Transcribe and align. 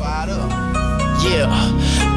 Yeah, 0.00 1.46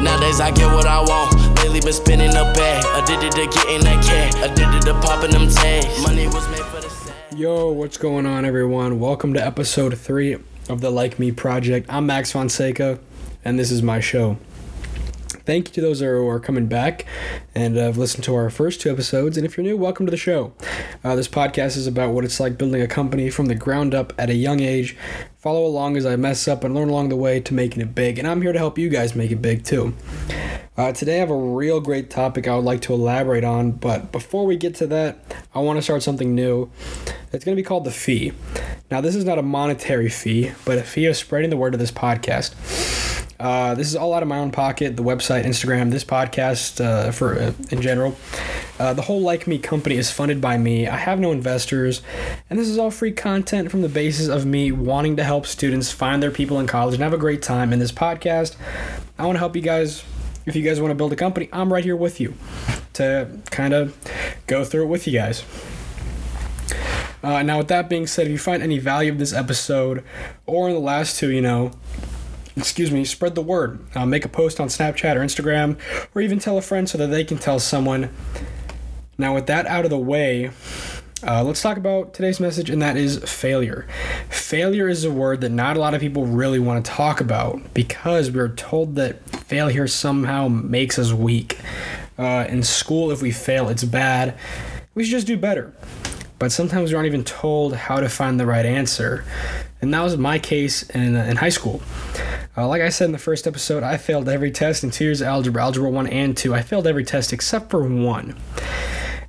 nowadays 0.02 0.40
I 0.40 0.50
get 0.54 0.72
what 0.72 0.86
I 0.86 1.00
want. 1.00 1.34
Lately 1.58 1.80
been 1.80 1.92
spinning 1.92 2.30
a 2.30 2.50
bag. 2.54 2.82
Addicted 3.02 3.32
to 3.32 3.46
getting 3.46 3.84
that 3.84 4.02
cash. 4.02 4.34
Addicted 4.36 4.86
to 4.86 4.94
popping 5.02 5.32
them 5.32 5.50
tags. 5.50 6.02
Money 6.02 6.26
was 6.26 6.48
made 6.48 6.60
for 6.60 6.80
the. 6.80 7.36
Yo, 7.36 7.72
what's 7.72 7.98
going 7.98 8.24
on, 8.24 8.46
everyone? 8.46 9.00
Welcome 9.00 9.34
to 9.34 9.46
episode 9.46 9.98
three 9.98 10.32
of 10.70 10.80
the 10.80 10.90
Likemee 10.90 11.36
Project. 11.36 11.84
I'm 11.90 12.06
Max 12.06 12.32
Fonseca, 12.32 12.98
and 13.44 13.58
this 13.58 13.70
is 13.70 13.82
my 13.82 14.00
show. 14.00 14.38
Thank 15.44 15.68
you 15.68 15.74
to 15.74 15.80
those 15.82 16.00
who 16.00 16.26
are 16.26 16.40
coming 16.40 16.68
back 16.68 17.04
and 17.54 17.76
have 17.76 17.98
listened 17.98 18.24
to 18.24 18.34
our 18.34 18.48
first 18.48 18.80
two 18.80 18.90
episodes. 18.90 19.36
And 19.36 19.44
if 19.44 19.58
you're 19.58 19.64
new, 19.64 19.76
welcome 19.76 20.06
to 20.06 20.10
the 20.10 20.16
show. 20.16 20.54
Uh, 21.02 21.16
this 21.16 21.28
podcast 21.28 21.76
is 21.76 21.86
about 21.86 22.14
what 22.14 22.24
it's 22.24 22.40
like 22.40 22.56
building 22.56 22.80
a 22.80 22.86
company 22.86 23.28
from 23.28 23.46
the 23.46 23.54
ground 23.54 23.94
up 23.94 24.14
at 24.16 24.30
a 24.30 24.34
young 24.34 24.60
age. 24.60 24.96
Follow 25.44 25.66
along 25.66 25.98
as 25.98 26.06
I 26.06 26.16
mess 26.16 26.48
up 26.48 26.64
and 26.64 26.74
learn 26.74 26.88
along 26.88 27.10
the 27.10 27.16
way 27.16 27.38
to 27.38 27.52
making 27.52 27.82
it 27.82 27.94
big. 27.94 28.18
And 28.18 28.26
I'm 28.26 28.40
here 28.40 28.54
to 28.54 28.58
help 28.58 28.78
you 28.78 28.88
guys 28.88 29.14
make 29.14 29.30
it 29.30 29.42
big 29.42 29.62
too. 29.62 29.92
Uh, 30.74 30.90
today 30.92 31.16
I 31.16 31.18
have 31.18 31.28
a 31.28 31.36
real 31.36 31.82
great 31.82 32.08
topic 32.08 32.48
I 32.48 32.56
would 32.56 32.64
like 32.64 32.80
to 32.80 32.94
elaborate 32.94 33.44
on, 33.44 33.72
but 33.72 34.10
before 34.10 34.46
we 34.46 34.56
get 34.56 34.74
to 34.76 34.86
that, 34.86 35.18
I 35.54 35.58
want 35.58 35.76
to 35.76 35.82
start 35.82 36.02
something 36.02 36.34
new. 36.34 36.70
It's 37.30 37.44
going 37.44 37.54
to 37.54 37.62
be 37.62 37.62
called 37.62 37.84
the 37.84 37.90
fee. 37.90 38.32
Now, 38.90 39.02
this 39.02 39.14
is 39.14 39.26
not 39.26 39.38
a 39.38 39.42
monetary 39.42 40.08
fee, 40.08 40.52
but 40.64 40.78
a 40.78 40.82
fee 40.82 41.04
of 41.04 41.14
spreading 41.14 41.50
the 41.50 41.58
word 41.58 41.74
of 41.74 41.78
this 41.78 41.92
podcast. 41.92 43.13
Uh, 43.38 43.74
this 43.74 43.88
is 43.88 43.96
all 43.96 44.14
out 44.14 44.22
of 44.22 44.28
my 44.28 44.38
own 44.38 44.50
pocket. 44.50 44.96
The 44.96 45.02
website, 45.02 45.44
Instagram, 45.44 45.90
this 45.90 46.04
podcast, 46.04 46.84
uh, 46.84 47.10
for 47.10 47.38
uh, 47.38 47.52
in 47.70 47.82
general. 47.82 48.16
Uh, 48.78 48.94
the 48.94 49.02
whole 49.02 49.22
Likemee 49.22 49.62
company 49.62 49.96
is 49.96 50.10
funded 50.10 50.40
by 50.40 50.56
me. 50.56 50.86
I 50.86 50.96
have 50.96 51.20
no 51.20 51.32
investors, 51.32 52.02
and 52.50 52.58
this 52.58 52.68
is 52.68 52.78
all 52.78 52.90
free 52.90 53.12
content 53.12 53.70
from 53.70 53.82
the 53.82 53.88
basis 53.88 54.28
of 54.28 54.46
me 54.46 54.72
wanting 54.72 55.16
to 55.16 55.24
help 55.24 55.46
students 55.46 55.90
find 55.90 56.22
their 56.22 56.30
people 56.30 56.58
in 56.60 56.66
college 56.66 56.94
and 56.94 57.02
have 57.02 57.12
a 57.12 57.18
great 57.18 57.42
time. 57.42 57.72
In 57.72 57.78
this 57.78 57.92
podcast, 57.92 58.56
I 59.18 59.26
want 59.26 59.36
to 59.36 59.40
help 59.40 59.56
you 59.56 59.62
guys. 59.62 60.04
If 60.46 60.54
you 60.54 60.62
guys 60.62 60.80
want 60.80 60.90
to 60.90 60.94
build 60.94 61.12
a 61.12 61.16
company, 61.16 61.48
I'm 61.52 61.72
right 61.72 61.84
here 61.84 61.96
with 61.96 62.20
you 62.20 62.34
to 62.94 63.28
kind 63.50 63.72
of 63.72 63.96
go 64.46 64.64
through 64.64 64.84
it 64.84 64.88
with 64.88 65.06
you 65.06 65.14
guys. 65.14 65.42
Uh, 67.22 67.42
now, 67.42 67.56
with 67.56 67.68
that 67.68 67.88
being 67.88 68.06
said, 68.06 68.26
if 68.26 68.32
you 68.32 68.38
find 68.38 68.62
any 68.62 68.78
value 68.78 69.10
of 69.10 69.18
this 69.18 69.32
episode 69.32 70.04
or 70.44 70.68
in 70.68 70.74
the 70.74 70.80
last 70.80 71.18
two, 71.18 71.30
you 71.30 71.40
know, 71.40 71.72
excuse 72.56 72.90
me, 72.90 73.04
spread 73.04 73.34
the 73.34 73.42
word. 73.42 73.80
Uh, 73.94 74.06
make 74.06 74.24
a 74.24 74.28
post 74.28 74.60
on 74.60 74.68
Snapchat 74.68 75.16
or 75.16 75.20
Instagram, 75.20 75.78
or 76.14 76.22
even 76.22 76.38
tell 76.38 76.58
a 76.58 76.62
friend 76.62 76.88
so 76.88 76.98
that 76.98 77.08
they 77.08 77.24
can 77.24 77.38
tell 77.38 77.58
someone. 77.58 78.10
Now, 79.18 79.34
with 79.34 79.46
that 79.46 79.66
out 79.66 79.84
of 79.84 79.90
the 79.90 79.98
way, 79.98 80.50
uh, 81.26 81.42
let's 81.42 81.62
talk 81.62 81.78
about 81.78 82.12
today's 82.12 82.38
message, 82.38 82.68
and 82.68 82.82
that 82.82 82.96
is 82.96 83.18
failure. 83.18 83.86
Failure 84.28 84.88
is 84.88 85.04
a 85.04 85.10
word 85.10 85.40
that 85.40 85.50
not 85.50 85.76
a 85.76 85.80
lot 85.80 85.94
of 85.94 86.00
people 86.00 86.26
really 86.26 86.58
want 86.58 86.84
to 86.84 86.90
talk 86.90 87.20
about 87.20 87.72
because 87.72 88.30
we're 88.30 88.50
told 88.50 88.96
that 88.96 89.26
failure 89.30 89.86
somehow 89.86 90.48
makes 90.48 90.98
us 90.98 91.12
weak. 91.12 91.58
Uh, 92.18 92.44
in 92.48 92.62
school, 92.62 93.10
if 93.10 93.22
we 93.22 93.30
fail, 93.30 93.68
it's 93.68 93.84
bad. 93.84 94.36
We 94.94 95.04
should 95.04 95.12
just 95.12 95.26
do 95.26 95.36
better. 95.36 95.72
But 96.38 96.52
sometimes 96.52 96.90
we 96.90 96.96
aren't 96.96 97.06
even 97.06 97.24
told 97.24 97.74
how 97.74 98.00
to 98.00 98.08
find 98.08 98.38
the 98.38 98.46
right 98.46 98.66
answer. 98.66 99.24
And 99.80 99.94
that 99.94 100.02
was 100.02 100.16
my 100.16 100.38
case 100.38 100.82
in, 100.90 101.16
in 101.16 101.36
high 101.36 101.48
school. 101.48 101.80
Uh, 102.56 102.68
like 102.68 102.82
I 102.82 102.88
said 102.88 103.06
in 103.06 103.12
the 103.12 103.18
first 103.18 103.48
episode, 103.48 103.82
I 103.82 103.96
failed 103.96 104.28
every 104.28 104.52
test 104.52 104.84
in 104.84 104.90
two 104.92 105.04
years 105.04 105.20
of 105.20 105.26
algebra, 105.26 105.62
algebra 105.62 105.90
1 105.90 106.06
and 106.06 106.36
2. 106.36 106.54
I 106.54 106.62
failed 106.62 106.86
every 106.86 107.04
test 107.04 107.32
except 107.32 107.68
for 107.68 107.82
one. 107.82 108.36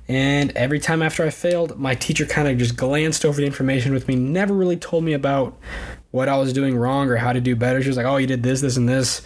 And 0.06 0.52
every 0.52 0.78
time 0.78 1.02
after 1.02 1.24
I 1.24 1.30
failed, 1.30 1.76
my 1.76 1.96
teacher 1.96 2.24
kind 2.24 2.46
of 2.46 2.56
just 2.56 2.76
glanced 2.76 3.24
over 3.24 3.40
the 3.40 3.46
information 3.46 3.92
with 3.92 4.06
me, 4.06 4.14
never 4.14 4.54
really 4.54 4.76
told 4.76 5.02
me 5.02 5.12
about 5.12 5.58
what 6.12 6.28
I 6.28 6.36
was 6.36 6.52
doing 6.52 6.76
wrong 6.76 7.08
or 7.08 7.16
how 7.16 7.32
to 7.32 7.40
do 7.40 7.56
better. 7.56 7.82
She 7.82 7.88
was 7.88 7.96
like, 7.96 8.06
oh, 8.06 8.16
you 8.16 8.28
did 8.28 8.44
this, 8.44 8.60
this, 8.60 8.76
and 8.76 8.88
this. 8.88 9.22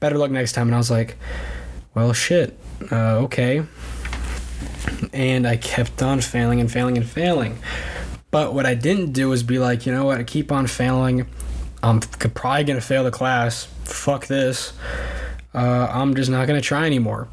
Better 0.00 0.16
luck 0.16 0.30
next 0.30 0.52
time. 0.52 0.68
And 0.68 0.74
I 0.74 0.78
was 0.78 0.90
like, 0.90 1.18
well, 1.94 2.14
shit. 2.14 2.58
Uh, 2.90 3.18
okay. 3.18 3.62
And 5.12 5.46
I 5.46 5.58
kept 5.58 6.02
on 6.02 6.22
failing 6.22 6.60
and 6.60 6.72
failing 6.72 6.96
and 6.96 7.06
failing. 7.06 7.58
But 8.30 8.54
what 8.54 8.64
I 8.64 8.74
didn't 8.74 9.12
do 9.12 9.28
was 9.28 9.42
be 9.42 9.58
like, 9.58 9.84
you 9.84 9.92
know 9.92 10.06
what, 10.06 10.18
I 10.18 10.24
keep 10.24 10.50
on 10.50 10.66
failing. 10.66 11.26
I'm 11.84 12.00
probably 12.00 12.64
to 12.78 12.86
fail 12.86 13.04
the 13.04 13.10
class. 13.10 13.66
Fuck 13.84 14.26
this. 14.26 14.72
Uh, 15.54 15.86
I'm 15.92 16.14
just 16.14 16.30
not 16.30 16.48
to 16.60 16.66
try 16.66 16.86
anymore 16.86 17.28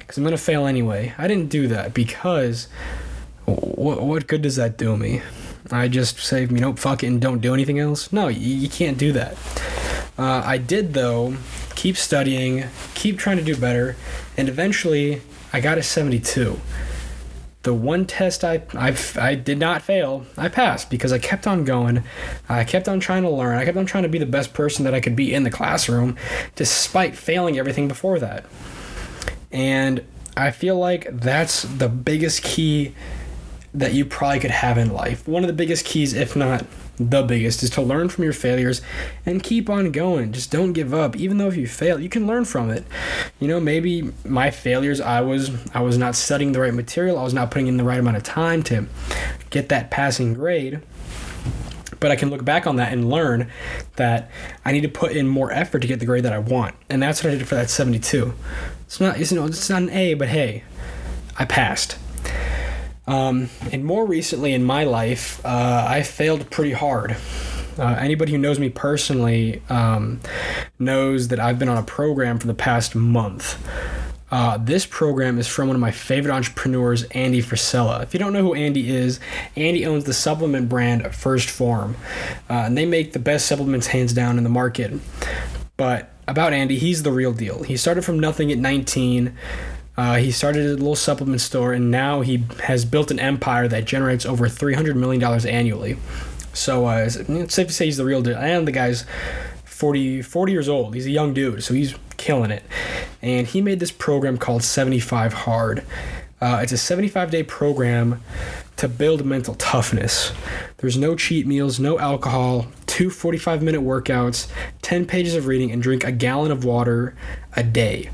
because 0.00 0.18
I'm 0.18 0.24
to 0.36 0.42
fail 0.42 0.66
anyway. 0.66 1.14
I 1.16 1.28
didn't 1.28 1.50
do 1.50 1.68
that 1.68 1.94
because 1.94 2.66
what, 3.44 4.02
what 4.02 4.26
good 4.26 4.42
does 4.42 4.56
that 4.56 4.76
do 4.76 4.96
me? 4.96 5.22
I 5.70 5.86
just 5.86 6.18
say, 6.18 6.40
you 6.40 6.48
know, 6.48 6.74
fuck 6.74 7.04
it 7.04 7.06
and 7.06 7.20
don't 7.20 7.40
do 7.40 7.54
anything 7.54 7.78
else? 7.78 8.12
No, 8.12 8.26
you, 8.26 8.56
you 8.56 8.68
can't 8.68 8.98
do 8.98 9.12
that. 9.12 9.36
Uh, 10.18 10.42
I 10.44 10.58
did, 10.58 10.94
though, 10.94 11.36
keep 11.76 11.96
studying, 11.96 12.64
keep 12.94 13.18
trying 13.18 13.36
to 13.36 13.44
do 13.44 13.56
better, 13.56 13.96
and 14.36 14.48
eventually 14.48 15.22
I 15.52 15.60
got 15.60 15.78
a 15.78 15.82
72 15.82 16.60
the 17.62 17.74
one 17.74 18.06
test 18.06 18.44
I, 18.44 18.62
I, 18.74 18.96
I 19.16 19.34
did 19.34 19.58
not 19.58 19.82
fail, 19.82 20.26
I 20.36 20.48
passed 20.48 20.90
because 20.90 21.12
I 21.12 21.18
kept 21.18 21.46
on 21.46 21.64
going. 21.64 22.02
I 22.48 22.64
kept 22.64 22.88
on 22.88 22.98
trying 23.00 23.22
to 23.22 23.30
learn. 23.30 23.56
I 23.56 23.64
kept 23.64 23.76
on 23.76 23.86
trying 23.86 24.02
to 24.02 24.08
be 24.08 24.18
the 24.18 24.26
best 24.26 24.52
person 24.52 24.84
that 24.84 24.94
I 24.94 25.00
could 25.00 25.14
be 25.14 25.32
in 25.32 25.44
the 25.44 25.50
classroom, 25.50 26.16
despite 26.56 27.16
failing 27.16 27.58
everything 27.58 27.86
before 27.86 28.18
that. 28.18 28.44
And 29.52 30.04
I 30.36 30.50
feel 30.50 30.76
like 30.76 31.08
that's 31.10 31.62
the 31.62 31.88
biggest 31.88 32.42
key 32.42 32.94
that 33.74 33.94
you 33.94 34.04
probably 34.04 34.40
could 34.40 34.50
have 34.50 34.76
in 34.76 34.92
life. 34.92 35.26
One 35.28 35.44
of 35.44 35.46
the 35.46 35.54
biggest 35.54 35.84
keys, 35.84 36.14
if 36.14 36.34
not 36.34 36.66
the 36.96 37.22
biggest 37.22 37.62
is 37.62 37.70
to 37.70 37.82
learn 37.82 38.08
from 38.08 38.24
your 38.24 38.32
failures 38.32 38.82
and 39.24 39.42
keep 39.42 39.70
on 39.70 39.90
going. 39.92 40.32
Just 40.32 40.50
don't 40.50 40.72
give 40.72 40.92
up. 40.92 41.16
Even 41.16 41.38
though 41.38 41.48
if 41.48 41.56
you 41.56 41.66
fail, 41.66 41.98
you 41.98 42.08
can 42.08 42.26
learn 42.26 42.44
from 42.44 42.70
it. 42.70 42.84
You 43.40 43.48
know, 43.48 43.60
maybe 43.60 44.12
my 44.24 44.50
failures 44.50 45.00
I 45.00 45.20
was 45.20 45.50
I 45.74 45.80
was 45.80 45.96
not 45.96 46.14
studying 46.14 46.52
the 46.52 46.60
right 46.60 46.74
material, 46.74 47.18
I 47.18 47.22
was 47.22 47.34
not 47.34 47.50
putting 47.50 47.66
in 47.66 47.76
the 47.76 47.84
right 47.84 47.98
amount 47.98 48.16
of 48.16 48.22
time 48.22 48.62
to 48.64 48.86
get 49.50 49.68
that 49.70 49.90
passing 49.90 50.34
grade. 50.34 50.80
But 52.00 52.10
I 52.10 52.16
can 52.16 52.30
look 52.30 52.44
back 52.44 52.66
on 52.66 52.76
that 52.76 52.92
and 52.92 53.08
learn 53.08 53.48
that 53.94 54.28
I 54.64 54.72
need 54.72 54.80
to 54.80 54.88
put 54.88 55.12
in 55.12 55.28
more 55.28 55.52
effort 55.52 55.80
to 55.80 55.86
get 55.86 56.00
the 56.00 56.06
grade 56.06 56.24
that 56.24 56.32
I 56.32 56.38
want. 56.38 56.74
And 56.90 57.00
that's 57.00 57.22
what 57.22 57.32
I 57.32 57.36
did 57.36 57.46
for 57.46 57.54
that 57.54 57.70
72. 57.70 58.34
It's 58.86 59.00
not, 59.00 59.18
you 59.18 59.36
know, 59.36 59.46
it's 59.46 59.70
not 59.70 59.82
an 59.82 59.90
A, 59.90 60.14
but 60.14 60.26
hey, 60.26 60.64
I 61.38 61.44
passed. 61.44 61.96
Um, 63.06 63.50
and 63.72 63.84
more 63.84 64.06
recently 64.06 64.52
in 64.52 64.64
my 64.64 64.84
life, 64.84 65.44
uh, 65.44 65.86
I 65.88 66.02
failed 66.02 66.50
pretty 66.50 66.72
hard. 66.72 67.16
Uh, 67.78 67.96
anybody 67.98 68.32
who 68.32 68.38
knows 68.38 68.58
me 68.58 68.68
personally 68.68 69.62
um, 69.68 70.20
knows 70.78 71.28
that 71.28 71.40
I've 71.40 71.58
been 71.58 71.68
on 71.68 71.78
a 71.78 71.82
program 71.82 72.38
for 72.38 72.46
the 72.46 72.54
past 72.54 72.94
month. 72.94 73.58
Uh, 74.30 74.56
this 74.56 74.86
program 74.86 75.38
is 75.38 75.46
from 75.46 75.68
one 75.68 75.76
of 75.76 75.80
my 75.80 75.90
favorite 75.90 76.32
entrepreneurs, 76.32 77.02
Andy 77.10 77.42
Frisella. 77.42 78.02
If 78.02 78.14
you 78.14 78.20
don't 78.20 78.32
know 78.32 78.40
who 78.40 78.54
Andy 78.54 78.90
is, 78.90 79.20
Andy 79.56 79.84
owns 79.84 80.04
the 80.04 80.14
supplement 80.14 80.70
brand 80.70 81.02
1st 81.02 81.50
Form, 81.50 81.96
uh, 82.48 82.54
and 82.54 82.76
they 82.76 82.86
make 82.86 83.12
the 83.12 83.18
best 83.18 83.46
supplements 83.46 83.88
hands 83.88 84.14
down 84.14 84.38
in 84.38 84.44
the 84.44 84.50
market. 84.50 84.92
But 85.76 86.12
about 86.26 86.54
Andy, 86.54 86.78
he's 86.78 87.02
the 87.02 87.12
real 87.12 87.34
deal. 87.34 87.62
He 87.62 87.76
started 87.76 88.04
from 88.04 88.18
nothing 88.18 88.50
at 88.50 88.58
19. 88.58 89.36
Uh, 89.96 90.16
he 90.16 90.30
started 90.30 90.64
a 90.66 90.70
little 90.70 90.96
supplement 90.96 91.40
store, 91.40 91.72
and 91.72 91.90
now 91.90 92.22
he 92.22 92.44
has 92.64 92.84
built 92.84 93.10
an 93.10 93.20
empire 93.20 93.68
that 93.68 93.84
generates 93.84 94.24
over 94.24 94.48
$300 94.48 94.96
million 94.96 95.22
annually. 95.46 95.96
So 96.54 96.86
uh, 96.86 97.08
it's 97.08 97.54
safe 97.54 97.66
to 97.66 97.72
say 97.72 97.86
he's 97.86 97.98
the 97.98 98.04
real 98.04 98.22
deal. 98.22 98.36
And 98.36 98.66
the 98.66 98.72
guy's 98.72 99.04
40, 99.64 100.22
40 100.22 100.52
years 100.52 100.68
old. 100.68 100.94
He's 100.94 101.06
a 101.06 101.10
young 101.10 101.34
dude, 101.34 101.62
so 101.62 101.74
he's 101.74 101.94
killing 102.16 102.50
it. 102.50 102.62
And 103.20 103.46
he 103.46 103.60
made 103.60 103.80
this 103.80 103.92
program 103.92 104.38
called 104.38 104.62
75 104.62 105.32
Hard. 105.32 105.84
Uh, 106.40 106.60
it's 106.62 106.72
a 106.72 106.78
75 106.78 107.30
day 107.30 107.42
program 107.42 108.22
to 108.76 108.88
build 108.88 109.24
mental 109.24 109.54
toughness. 109.56 110.32
There's 110.78 110.96
no 110.96 111.14
cheat 111.14 111.46
meals, 111.46 111.78
no 111.78 111.98
alcohol, 111.98 112.66
two 112.86 113.10
45 113.10 113.62
minute 113.62 113.82
workouts, 113.82 114.50
10 114.80 115.06
pages 115.06 115.34
of 115.34 115.46
reading, 115.46 115.70
and 115.70 115.82
drink 115.82 116.02
a 116.02 116.10
gallon 116.10 116.50
of 116.50 116.64
water 116.64 117.14
a 117.54 117.62
day 117.62 118.10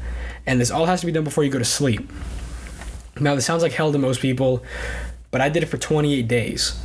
and 0.49 0.59
this 0.59 0.71
all 0.71 0.87
has 0.87 1.01
to 1.01 1.07
be 1.07 1.13
done 1.13 1.25
before 1.25 1.45
you 1.45 1.51
go 1.51 1.59
to 1.59 1.65
sleep. 1.65 2.11
Now, 3.21 3.35
this 3.35 3.45
sounds 3.45 3.63
like 3.63 3.73
hell 3.73 3.93
to 3.93 3.99
most 3.99 4.21
people, 4.21 4.65
but 5.31 5.43
I 5.43 5.51
did 5.51 5.63
it 5.63 5.67
for 5.67 5.77
28 5.77 6.27
days. 6.27 6.81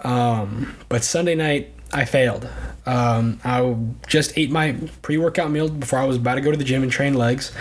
Um, 0.00 0.74
but 0.88 1.04
Sunday 1.04 1.34
night, 1.34 1.70
I 1.92 2.06
failed. 2.06 2.48
Um, 2.86 3.40
I 3.44 3.76
just 4.06 4.38
ate 4.38 4.50
my 4.50 4.74
pre 5.02 5.18
workout 5.18 5.50
meal 5.50 5.68
before 5.68 5.98
I 5.98 6.04
was 6.04 6.16
about 6.16 6.36
to 6.36 6.40
go 6.40 6.50
to 6.50 6.56
the 6.56 6.64
gym 6.64 6.82
and 6.82 6.90
train 6.90 7.12
legs. 7.12 7.52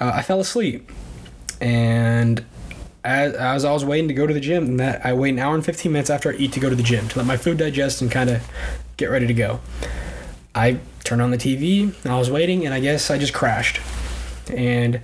Uh, 0.00 0.12
I 0.14 0.22
fell 0.22 0.40
asleep. 0.40 0.90
And 1.60 2.42
as, 3.04 3.34
as 3.34 3.64
I 3.66 3.72
was 3.72 3.84
waiting 3.84 4.08
to 4.08 4.14
go 4.14 4.26
to 4.26 4.32
the 4.32 4.40
gym, 4.40 4.78
that 4.78 5.04
I 5.04 5.12
wait 5.12 5.30
an 5.30 5.40
hour 5.40 5.54
and 5.54 5.64
15 5.64 5.92
minutes 5.92 6.08
after 6.08 6.32
I 6.32 6.36
eat 6.36 6.52
to 6.52 6.60
go 6.60 6.70
to 6.70 6.76
the 6.76 6.82
gym 6.82 7.06
to 7.08 7.18
let 7.18 7.26
my 7.26 7.36
food 7.36 7.58
digest 7.58 8.00
and 8.00 8.10
kind 8.10 8.30
of 8.30 8.42
get 8.96 9.10
ready 9.10 9.26
to 9.26 9.34
go. 9.34 9.60
I 10.54 10.78
turned 11.02 11.20
on 11.20 11.32
the 11.32 11.36
TV, 11.36 11.94
I 12.06 12.16
was 12.18 12.30
waiting, 12.30 12.64
and 12.64 12.72
I 12.72 12.80
guess 12.80 13.10
I 13.10 13.18
just 13.18 13.34
crashed 13.34 13.80
and 14.50 15.00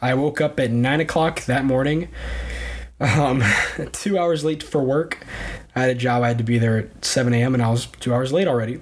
I 0.00 0.14
woke 0.14 0.40
up 0.40 0.58
at 0.60 0.70
nine 0.70 1.00
o'clock 1.00 1.44
that 1.46 1.64
morning. 1.64 2.08
Um, 3.00 3.42
two 3.92 4.18
hours 4.18 4.44
late 4.44 4.62
for 4.62 4.82
work. 4.82 5.18
I 5.76 5.80
had 5.80 5.90
a 5.90 5.94
job. 5.94 6.22
I 6.22 6.28
had 6.28 6.38
to 6.38 6.44
be 6.44 6.58
there 6.58 6.78
at 6.78 7.04
7 7.04 7.32
a.m. 7.34 7.54
and 7.54 7.62
I 7.62 7.68
was 7.70 7.86
two 7.86 8.14
hours 8.14 8.32
late 8.32 8.46
already. 8.46 8.80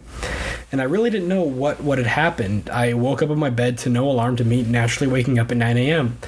and 0.71 0.81
I 0.81 0.85
really 0.85 1.11
didn't 1.11 1.29
know 1.29 1.43
what 1.43 1.83
what 1.83 1.99
had 1.99 2.07
happened. 2.07 2.69
I 2.71 2.95
woke 2.95 3.23
up 3.23 3.31
in 3.31 3.39
my 3.39 3.51
bed 3.51 3.79
to 3.79 3.89
no 3.89 4.09
alarm 4.11 4.37
to 4.37 4.45
meet 4.45 4.67
naturally 4.67 5.11
waking 5.11 5.39
up 5.39 5.51
at 5.51 5.57
9 5.57 5.77
a.m. 5.77 6.19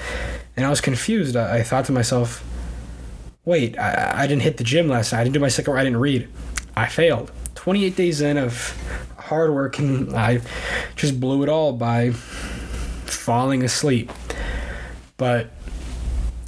and 0.57 0.65
I 0.65 0.71
was 0.71 0.81
confused. 0.81 1.37
I, 1.37 1.59
I 1.59 1.63
thought 1.63 1.85
to 1.87 1.93
myself, 1.93 2.43
"Wait, 3.45 3.79
I, 3.79 4.23
I 4.23 4.27
didn't 4.27 4.43
hit 4.43 4.57
the 4.57 4.65
gym 4.65 4.89
last 4.89 5.13
night. 5.13 5.21
I 5.21 5.25
didn't 5.25 5.35
do 5.35 5.41
my 5.41 5.49
second. 5.49 5.77
I 5.77 5.85
didn't 5.85 6.01
read. 6.01 6.29
I 6.77 6.87
failed. 6.87 7.31
28 7.55 7.97
days 7.97 8.21
in 8.21 8.37
of 8.37 8.77
hard 9.19 9.53
work, 9.53 9.79
and 9.79 10.15
I 10.15 10.41
just 10.97 11.21
blew 11.21 11.43
it 11.43 11.49
all 11.49 11.73
by 11.73 12.13
falling 13.05 13.63
asleep." 13.63 14.13
But 15.17 15.51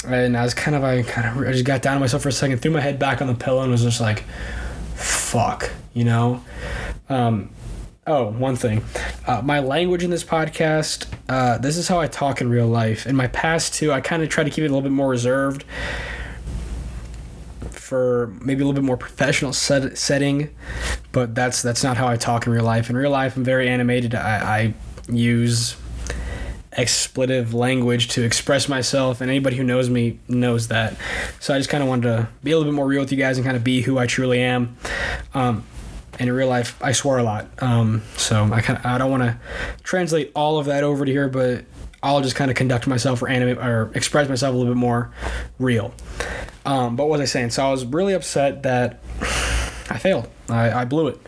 and 0.07 0.37
I 0.37 0.43
was 0.45 0.55
kind 0.55 0.77
of 0.77 0.85
I 0.85 1.03
kind 1.03 1.39
of 1.39 1.49
I 1.49 1.53
just 1.53 1.65
got 1.65 1.83
down 1.83 1.95
on 1.95 2.01
myself 2.01 2.23
for 2.23 2.29
a 2.29 2.33
second, 2.33 2.59
threw 2.59 2.71
my 2.71 2.81
head 2.81 2.99
back 2.99 3.21
on 3.21 3.27
the 3.27 3.35
pillow, 3.35 3.63
and 3.63 3.71
was 3.71 3.83
just 3.83 4.01
like, 4.01 4.25
"Fuck," 4.95 5.71
you 5.95 6.05
know. 6.05 6.43
Um, 7.09 7.51
oh, 8.07 8.31
one 8.31 8.57
thing, 8.57 8.85
uh, 9.27 9.43
my 9.43 9.61
language 9.61 10.03
in 10.05 10.11
this 10.11 10.25
podcast. 10.25 11.07
Uh, 11.29 11.59
this 11.59 11.77
is 11.77 11.89
how 11.89 11.99
I 11.99 12.07
talk 12.07 12.41
in 12.41 12.49
real 12.49 12.69
life. 12.69 13.07
In 13.07 13.17
my 13.17 13.27
past 13.29 13.75
too, 13.75 13.93
I 13.93 14.01
kind 14.01 14.23
of 14.23 14.29
try 14.29 14.45
to 14.45 14.51
keep 14.51 14.63
it 14.63 14.69
a 14.69 14.71
little 14.71 14.83
bit 14.83 14.93
more 14.93 15.09
reserved 15.09 15.65
for 17.71 18.33
maybe 18.41 18.63
a 18.63 18.67
little 18.67 18.81
bit 18.81 18.85
more 18.85 18.97
professional 18.97 19.53
set, 19.53 19.97
setting, 19.97 20.51
but 21.13 21.35
that's 21.35 21.63
that's 21.63 21.83
not 21.83 21.97
how 21.97 22.07
I 22.07 22.17
talk 22.17 22.47
in 22.47 22.53
real 22.53 22.65
life. 22.65 22.91
In 22.91 22.97
real 22.97 23.11
life, 23.11 23.37
I'm 23.37 23.45
very 23.45 23.69
animated. 23.69 24.15
I, 24.15 24.59
I 24.59 24.75
use 25.13 25.77
expletive 26.77 27.55
language 27.55 28.09
to 28.09 28.23
express 28.23 28.69
myself, 28.69 29.21
and 29.21 29.31
anybody 29.31 29.57
who 29.57 29.65
knows 29.65 29.91
me 29.91 30.19
knows 30.29 30.69
that. 30.69 30.97
So 31.41 31.55
I 31.55 31.59
just 31.59 31.71
kind 31.71 31.83
of 31.83 31.89
wanted 31.89 32.03
to 32.03 32.29
be 32.45 32.53
a 32.53 32.57
little 32.57 32.71
bit 32.71 32.77
more 32.77 32.87
real 32.87 33.01
with 33.01 33.11
you 33.11 33.19
guys 33.19 33.39
and 33.39 33.45
kind 33.45 33.57
of 33.57 33.65
be 33.65 33.83
who 33.83 33.99
I 33.99 34.07
truly 34.07 34.41
am. 34.41 34.77
Um, 35.35 35.65
and 36.19 36.29
in 36.29 36.35
real 36.35 36.49
life, 36.49 36.83
I 36.83 36.93
swear 36.93 37.19
a 37.19 37.23
lot. 37.23 37.49
Um, 37.63 38.03
so 38.17 38.45
I 38.53 38.61
kind 38.61 38.79
of 38.79 38.87
I 38.87 38.99
don't 38.99 39.11
want 39.11 39.23
to 39.23 39.39
translate 39.83 40.33
all 40.35 40.59
of 40.59 40.67
that 40.67 40.85
over 40.85 41.05
to 41.05 41.11
here, 41.11 41.29
but 41.29 41.65
I'll 42.03 42.21
just 42.21 42.37
kind 42.37 42.51
of 42.51 42.57
conduct 42.57 42.87
myself 42.87 43.23
or 43.23 43.29
animate 43.29 43.59
or 43.59 43.91
express 43.95 44.29
myself 44.29 44.55
a 44.55 44.57
little 44.57 44.73
bit 44.73 44.79
more 44.79 45.13
real. 45.59 45.93
Um, 46.65 46.97
but 46.97 47.05
what 47.05 47.19
was 47.19 47.21
I 47.21 47.25
saying? 47.25 47.51
So 47.51 47.67
I 47.67 47.71
was 47.71 47.85
really 47.85 48.15
upset 48.15 48.63
that 48.63 49.01
I 49.91 49.99
failed. 49.99 50.29
I, 50.49 50.71
I 50.71 50.85
blew 50.85 51.09
it. 51.09 51.21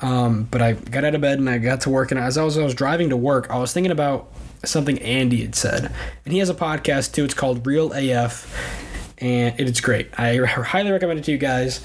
Um, 0.00 0.44
but 0.50 0.62
I 0.62 0.72
got 0.72 1.04
out 1.04 1.14
of 1.14 1.20
bed 1.20 1.38
and 1.38 1.48
I 1.48 1.58
got 1.58 1.82
to 1.82 1.90
work. 1.90 2.10
And 2.10 2.20
as 2.20 2.38
I 2.38 2.44
was, 2.44 2.56
I 2.56 2.64
was 2.64 2.74
driving 2.74 3.10
to 3.10 3.16
work, 3.16 3.50
I 3.50 3.58
was 3.58 3.72
thinking 3.72 3.90
about 3.90 4.32
something 4.64 4.98
Andy 5.00 5.42
had 5.42 5.54
said. 5.54 5.92
And 6.24 6.32
he 6.32 6.38
has 6.40 6.50
a 6.50 6.54
podcast 6.54 7.12
too. 7.12 7.24
It's 7.24 7.34
called 7.34 7.66
Real 7.66 7.92
AF, 7.92 9.14
and 9.18 9.58
it's 9.58 9.80
great. 9.80 10.10
I 10.18 10.36
highly 10.36 10.90
recommend 10.90 11.20
it 11.20 11.24
to 11.26 11.32
you 11.32 11.38
guys. 11.38 11.84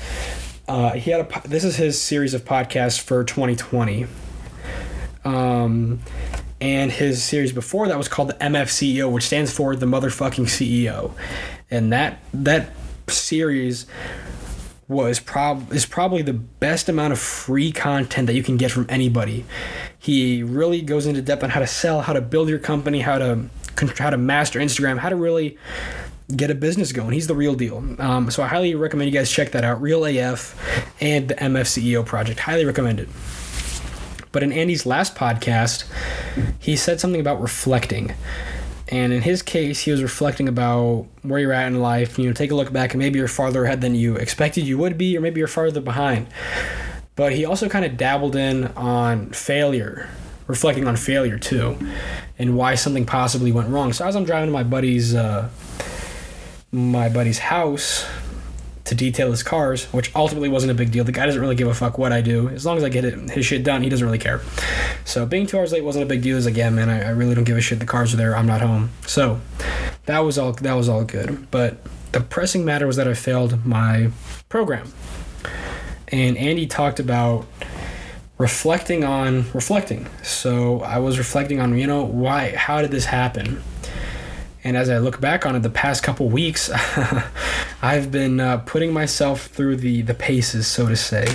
Uh, 0.68 0.92
he 0.94 1.12
had 1.12 1.22
a 1.22 1.48
this 1.48 1.64
is 1.64 1.76
his 1.76 2.02
series 2.02 2.34
of 2.34 2.44
podcasts 2.44 3.00
for 3.00 3.24
2020. 3.24 4.08
Um, 5.24 6.00
and 6.62 6.92
his 6.92 7.24
series 7.24 7.52
before 7.52 7.88
that 7.88 7.98
was 7.98 8.08
called 8.08 8.30
the 8.30 8.36
MFCEO, 8.36 9.12
which 9.12 9.26
stands 9.26 9.52
for 9.52 9.76
the 9.76 9.86
motherfucking 9.86 10.46
CEO, 10.46 11.12
and 11.70 11.92
that 11.92 12.20
that 12.34 12.72
series 13.08 13.86
was 14.88 15.20
prob 15.20 15.74
is 15.74 15.86
probably 15.86 16.22
the 16.22 16.34
best 16.34 16.88
amount 16.88 17.12
of 17.12 17.20
free 17.20 17.72
content 17.72 18.28
that 18.28 18.34
you 18.34 18.44
can 18.44 18.58
get 18.58 18.72
from 18.72 18.86
anybody. 18.88 19.46
He 19.98 20.44
really 20.44 20.82
goes 20.82 21.06
into 21.08 21.22
depth 21.22 21.44
on 21.44 21.50
how 21.50 21.60
to 21.60 21.68
sell, 21.68 22.02
how 22.02 22.14
to 22.14 22.22
build 22.22 22.50
your 22.50 22.60
company, 22.60 23.02
how 23.02 23.18
to 23.18 23.46
how 23.98 24.10
to 24.10 24.18
master 24.18 24.60
Instagram, 24.60 25.00
how 25.00 25.10
to 25.10 25.16
really 25.16 25.58
get 26.36 26.50
a 26.50 26.56
business 26.56 26.92
going. 26.92 27.14
He's 27.14 27.28
the 27.28 27.36
real 27.36 27.56
deal. 27.56 27.84
Um, 28.00 28.32
so 28.32 28.42
I 28.44 28.48
highly 28.48 28.76
recommend 28.76 29.12
you 29.12 29.18
guys 29.18 29.32
check 29.32 29.52
that 29.52 29.64
out. 29.64 29.82
Real 29.82 30.06
AF 30.06 30.56
and 31.02 31.28
the 31.28 31.36
MFCEO 31.36 32.06
project. 32.06 32.40
Highly 32.40 32.66
recommend 32.66 33.00
it. 33.00 33.10
But 34.32 34.44
in 34.44 34.52
Andy's 34.52 34.86
last 34.86 35.16
podcast, 35.16 35.86
he 36.60 36.76
said 36.76 37.00
something 37.00 37.22
about 37.22 37.42
reflecting. 37.42 38.14
And 38.90 39.12
in 39.12 39.22
his 39.24 39.42
case, 39.42 39.82
he 39.82 39.92
was 39.92 40.04
reflecting 40.04 40.48
about 40.48 41.08
where 41.24 41.40
you're 41.40 41.52
at 41.52 41.68
in 41.68 41.82
life. 41.82 42.20
You 42.20 42.28
know, 42.28 42.34
take 42.34 42.52
a 42.52 42.56
look 42.56 42.72
back 42.72 42.94
and 42.94 43.00
maybe 43.02 43.18
you're 43.18 43.28
farther 43.28 43.66
ahead 43.66 43.82
than 43.82 43.96
you 43.96 44.16
expected 44.16 44.68
you 44.68 44.78
would 44.78 44.98
be, 44.98 45.18
or 45.18 45.22
maybe 45.22 45.40
you're 45.40 45.48
farther 45.48 45.82
behind. 45.82 46.28
But 47.16 47.34
he 47.34 47.46
also 47.46 47.68
kind 47.70 47.86
of 47.86 47.98
dabbled 47.98 48.36
in 48.36 48.66
on 48.76 49.32
failure, 49.32 50.10
reflecting 50.48 50.88
on 50.88 50.98
failure 50.98 51.40
too, 51.40 51.78
and 52.38 52.56
why 52.58 52.76
something 52.76 53.06
possibly 53.06 53.52
went 53.52 53.70
wrong. 53.70 53.94
So 53.94 54.06
as 54.06 54.16
I'm 54.16 54.26
driving 54.26 54.48
to 54.48 54.54
my 54.54 54.64
buddy's 54.64 55.16
uh, 55.16 55.50
my 56.72 57.10
buddy's 57.10 57.40
house 57.40 58.06
to 58.86 58.96
detail 58.96 59.32
his 59.32 59.44
cars, 59.44 59.86
which 59.86 60.16
ultimately 60.16 60.48
wasn't 60.48 60.72
a 60.72 60.76
big 60.76 60.92
deal. 60.92 61.04
The 61.04 61.12
guy 61.12 61.26
doesn't 61.26 61.42
really 61.42 61.56
give 61.56 61.68
a 61.68 61.74
fuck 61.74 61.98
what 61.98 62.12
I 62.12 62.22
do. 62.22 62.50
As 62.50 62.66
long 62.66 62.78
as 62.78 62.84
I 62.84 62.90
get 62.90 63.04
it, 63.04 63.32
his 63.32 63.46
shit 63.46 63.64
done, 63.64 63.82
he 63.82 63.90
doesn't 63.90 64.06
really 64.06 64.20
care. 64.20 64.42
So 65.06 65.26
being 65.26 65.48
two 65.48 65.58
hours 65.58 65.72
late 65.72 65.84
wasn't 65.84 66.04
a 66.04 66.08
big 66.08 66.22
deal. 66.22 66.36
He's 66.36 66.46
like, 66.46 66.56
yeah, 66.56 66.70
man, 66.70 66.90
I, 66.90 67.08
I 67.08 67.10
really 67.10 67.36
don't 67.36 67.44
give 67.44 67.58
a 67.58 67.62
shit. 67.62 67.80
The 67.80 67.86
cars 67.86 68.14
are 68.14 68.18
there. 68.18 68.36
I'm 68.36 68.46
not 68.46 68.62
home. 68.62 68.92
So 69.08 69.42
that 70.06 70.20
was 70.20 70.38
all. 70.38 70.54
That 70.54 70.74
was 70.74 70.88
all 70.88 71.04
good. 71.04 71.50
But 71.50 71.78
the 72.12 72.22
pressing 72.22 72.64
matter 72.64 72.86
was 72.88 72.96
that 72.96 73.08
I 73.08 73.14
failed 73.16 73.66
my 73.66 74.12
program. 74.50 74.94
And 76.08 76.38
Andy 76.38 76.68
talked 76.68 77.00
about 77.00 77.48
reflecting 78.38 79.04
on 79.04 79.46
reflecting. 79.54 80.08
So 80.22 80.82
I 80.82 81.00
was 81.00 81.18
reflecting 81.18 81.60
on, 81.60 81.78
you 81.78 81.88
know, 81.88 82.04
why, 82.04 82.56
how 82.56 82.82
did 82.82 82.92
this 82.92 83.06
happen? 83.06 83.64
And 84.64 84.76
as 84.76 84.90
I 84.90 84.98
look 84.98 85.22
back 85.22 85.46
on 85.46 85.56
it, 85.56 85.60
the 85.60 85.70
past 85.70 86.04
couple 86.04 86.28
weeks, 86.30 86.70
I've 87.86 88.12
been 88.12 88.40
uh, 88.40 88.58
putting 88.66 88.92
myself 88.92 89.46
through 89.46 89.76
the 89.76 90.02
the 90.02 90.16
paces, 90.16 90.66
so 90.66 90.88
to 90.88 90.96
say. 90.96 91.28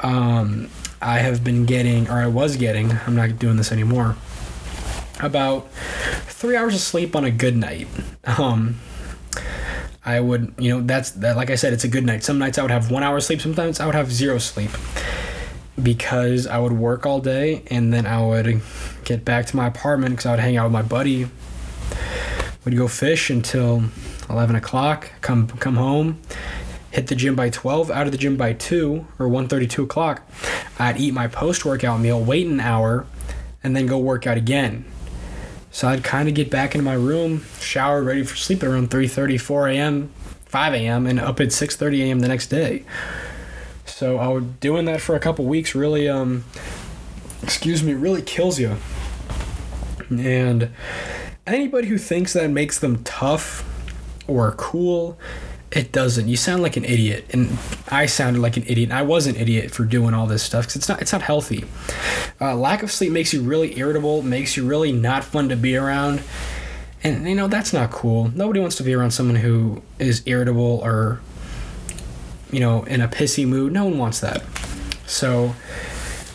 Um, 0.00 0.68
I 1.00 1.20
have 1.20 1.42
been 1.42 1.64
getting, 1.64 2.10
or 2.10 2.18
I 2.18 2.26
was 2.26 2.56
getting, 2.56 2.92
I'm 3.06 3.16
not 3.16 3.38
doing 3.38 3.56
this 3.56 3.72
anymore. 3.72 4.14
About 5.20 5.72
three 6.26 6.54
hours 6.54 6.74
of 6.74 6.80
sleep 6.80 7.16
on 7.16 7.24
a 7.24 7.30
good 7.30 7.56
night. 7.56 7.88
Um, 8.26 8.76
I 10.04 10.20
would, 10.20 10.52
you 10.58 10.68
know, 10.70 10.82
that's 10.82 11.12
that. 11.12 11.34
Like 11.34 11.48
I 11.48 11.54
said, 11.54 11.72
it's 11.72 11.84
a 11.84 11.88
good 11.88 12.04
night. 12.04 12.24
Some 12.24 12.38
nights 12.38 12.58
I 12.58 12.62
would 12.62 12.70
have 12.70 12.90
one 12.90 13.02
hour 13.02 13.18
sleep. 13.20 13.40
Sometimes 13.40 13.80
I 13.80 13.86
would 13.86 13.94
have 13.94 14.12
zero 14.12 14.36
sleep 14.36 14.70
because 15.82 16.46
I 16.46 16.58
would 16.58 16.72
work 16.72 17.06
all 17.06 17.20
day 17.20 17.62
and 17.68 17.90
then 17.90 18.04
I 18.04 18.22
would 18.22 18.60
get 19.04 19.24
back 19.24 19.46
to 19.46 19.56
my 19.56 19.68
apartment 19.68 20.12
because 20.16 20.26
I 20.26 20.30
would 20.32 20.40
hang 20.40 20.58
out 20.58 20.64
with 20.64 20.72
my 20.72 20.82
buddy 20.82 21.28
would 22.64 22.76
go 22.76 22.88
fish 22.88 23.30
until 23.30 23.84
11 24.30 24.56
o'clock 24.56 25.10
come 25.20 25.46
come 25.48 25.76
home 25.76 26.20
hit 26.90 27.08
the 27.08 27.14
gym 27.14 27.34
by 27.34 27.50
12 27.50 27.90
out 27.90 28.06
of 28.06 28.12
the 28.12 28.18
gym 28.18 28.36
by 28.36 28.52
2 28.52 29.06
or 29.18 29.26
1.32 29.26 29.84
o'clock 29.84 30.22
i'd 30.78 30.96
eat 30.96 31.12
my 31.12 31.26
post-workout 31.26 32.00
meal 32.00 32.20
wait 32.20 32.46
an 32.46 32.60
hour 32.60 33.06
and 33.64 33.74
then 33.74 33.86
go 33.86 33.98
work 33.98 34.26
out 34.26 34.36
again. 34.36 34.84
So 35.72 35.88
i'd 35.88 36.04
kind 36.04 36.28
of 36.28 36.34
get 36.34 36.50
back 36.50 36.74
into 36.74 36.84
my 36.84 36.94
room 36.94 37.44
shower 37.58 38.02
ready 38.02 38.22
for 38.22 38.36
sleep 38.36 38.62
at 38.62 38.68
around 38.68 38.90
3.30 38.90 39.40
4 39.40 39.68
a.m 39.68 40.12
5 40.44 40.74
a.m 40.74 41.06
and 41.08 41.18
up 41.18 41.40
at 41.40 41.48
6.30 41.48 42.00
a.m 42.04 42.20
the 42.20 42.28
next 42.28 42.46
day. 42.46 42.84
So 43.86 44.18
i 44.18 44.28
was 44.28 44.44
doing 44.60 44.84
that 44.84 45.00
for 45.00 45.16
a 45.16 45.20
couple 45.20 45.46
weeks 45.46 45.74
really 45.74 46.08
um 46.08 46.44
excuse 47.42 47.82
me 47.82 47.94
really 47.94 48.22
kills 48.22 48.60
you 48.60 48.76
and 50.10 50.70
anybody 51.46 51.88
who 51.88 51.98
thinks 51.98 52.34
that 52.34 52.50
makes 52.50 52.78
them 52.78 53.02
tough 53.02 53.68
or 54.26 54.52
cool, 54.52 55.18
it 55.74 55.90
doesn't. 55.90 56.28
You 56.28 56.36
sound 56.36 56.62
like 56.62 56.76
an 56.76 56.84
idiot, 56.84 57.26
and 57.30 57.58
I 57.88 58.06
sounded 58.06 58.40
like 58.40 58.56
an 58.56 58.62
idiot. 58.66 58.92
I 58.92 59.02
was 59.02 59.26
an 59.26 59.34
idiot 59.34 59.72
for 59.72 59.84
doing 59.84 60.14
all 60.14 60.26
this 60.26 60.42
stuff 60.42 60.64
because 60.64 60.76
it's 60.76 60.88
not 60.88 61.02
it's 61.02 61.12
not 61.12 61.22
healthy. 61.22 61.64
Uh, 62.40 62.54
lack 62.54 62.82
of 62.82 62.92
sleep 62.92 63.10
makes 63.10 63.32
you 63.32 63.42
really 63.42 63.76
irritable, 63.78 64.22
makes 64.22 64.56
you 64.56 64.64
really 64.66 64.92
not 64.92 65.24
fun 65.24 65.48
to 65.48 65.56
be 65.56 65.76
around, 65.76 66.22
and 67.02 67.28
you 67.28 67.34
know 67.34 67.48
that's 67.48 67.72
not 67.72 67.90
cool. 67.90 68.30
Nobody 68.34 68.60
wants 68.60 68.76
to 68.76 68.84
be 68.84 68.94
around 68.94 69.10
someone 69.10 69.36
who 69.36 69.82
is 69.98 70.22
irritable 70.26 70.80
or 70.84 71.20
you 72.52 72.60
know 72.60 72.84
in 72.84 73.00
a 73.00 73.08
pissy 73.08 73.46
mood. 73.46 73.72
No 73.72 73.84
one 73.84 73.98
wants 73.98 74.20
that. 74.20 74.44
So, 75.06 75.56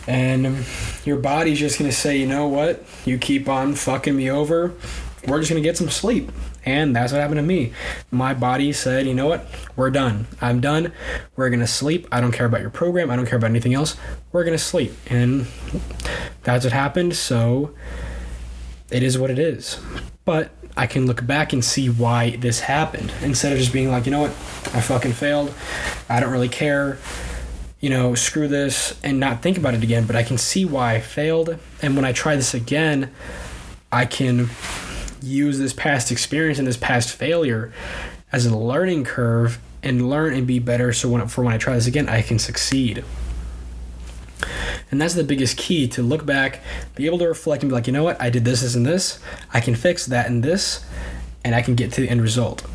and 0.06 0.66
your 1.06 1.16
body's 1.16 1.58
just 1.58 1.78
gonna 1.78 1.92
say, 1.92 2.18
you 2.18 2.26
know 2.26 2.46
what? 2.46 2.84
You 3.06 3.16
keep 3.16 3.48
on 3.48 3.74
fucking 3.74 4.14
me 4.14 4.30
over. 4.30 4.74
We're 5.26 5.38
just 5.38 5.50
gonna 5.50 5.62
get 5.62 5.78
some 5.78 5.88
sleep. 5.88 6.30
And 6.64 6.94
that's 6.94 7.12
what 7.12 7.20
happened 7.20 7.38
to 7.38 7.42
me. 7.42 7.72
My 8.10 8.34
body 8.34 8.72
said, 8.72 9.06
you 9.06 9.14
know 9.14 9.26
what? 9.26 9.46
We're 9.76 9.90
done. 9.90 10.26
I'm 10.40 10.60
done. 10.60 10.92
We're 11.36 11.48
going 11.48 11.60
to 11.60 11.66
sleep. 11.66 12.06
I 12.12 12.20
don't 12.20 12.32
care 12.32 12.46
about 12.46 12.60
your 12.60 12.70
program. 12.70 13.10
I 13.10 13.16
don't 13.16 13.26
care 13.26 13.38
about 13.38 13.50
anything 13.50 13.74
else. 13.74 13.96
We're 14.32 14.44
going 14.44 14.56
to 14.56 14.62
sleep. 14.62 14.92
And 15.08 15.46
that's 16.42 16.64
what 16.64 16.72
happened. 16.72 17.16
So 17.16 17.74
it 18.90 19.02
is 19.02 19.18
what 19.18 19.30
it 19.30 19.38
is. 19.38 19.80
But 20.24 20.50
I 20.76 20.86
can 20.86 21.06
look 21.06 21.26
back 21.26 21.52
and 21.52 21.64
see 21.64 21.88
why 21.88 22.36
this 22.36 22.60
happened 22.60 23.12
instead 23.22 23.52
of 23.52 23.58
just 23.58 23.72
being 23.72 23.90
like, 23.90 24.04
you 24.04 24.12
know 24.12 24.20
what? 24.20 24.30
I 24.30 24.80
fucking 24.80 25.12
failed. 25.12 25.54
I 26.08 26.20
don't 26.20 26.30
really 26.30 26.48
care. 26.48 26.98
You 27.80 27.88
know, 27.88 28.14
screw 28.14 28.46
this 28.46 29.00
and 29.02 29.18
not 29.18 29.42
think 29.42 29.56
about 29.56 29.72
it 29.72 29.82
again. 29.82 30.06
But 30.06 30.14
I 30.14 30.22
can 30.22 30.36
see 30.36 30.66
why 30.66 30.94
I 30.94 31.00
failed. 31.00 31.58
And 31.80 31.96
when 31.96 32.04
I 32.04 32.12
try 32.12 32.36
this 32.36 32.52
again, 32.52 33.10
I 33.90 34.04
can 34.04 34.48
use 35.22 35.58
this 35.58 35.72
past 35.72 36.10
experience 36.10 36.58
and 36.58 36.66
this 36.66 36.76
past 36.76 37.10
failure 37.10 37.72
as 38.32 38.46
a 38.46 38.56
learning 38.56 39.04
curve 39.04 39.58
and 39.82 40.08
learn 40.08 40.34
and 40.34 40.46
be 40.46 40.58
better 40.58 40.92
so 40.92 41.08
when 41.08 41.26
for 41.28 41.42
when 41.42 41.54
I 41.54 41.58
try 41.58 41.74
this 41.74 41.86
again 41.86 42.08
I 42.08 42.22
can 42.22 42.38
succeed. 42.38 43.04
And 44.90 45.00
that's 45.00 45.14
the 45.14 45.24
biggest 45.24 45.56
key 45.56 45.86
to 45.88 46.02
look 46.02 46.26
back, 46.26 46.60
be 46.94 47.06
able 47.06 47.18
to 47.18 47.28
reflect, 47.28 47.62
and 47.62 47.70
be 47.70 47.74
like, 47.74 47.86
you 47.86 47.92
know 47.92 48.02
what, 48.02 48.20
I 48.20 48.30
did 48.30 48.44
this, 48.44 48.62
this, 48.62 48.74
and 48.74 48.84
this. 48.84 49.20
I 49.52 49.60
can 49.60 49.74
fix 49.74 50.06
that 50.06 50.26
and 50.26 50.42
this, 50.42 50.84
and 51.44 51.54
I 51.54 51.62
can 51.62 51.76
get 51.76 51.92
to 51.92 52.00
the 52.00 52.08
end 52.08 52.22
result. 52.22 52.66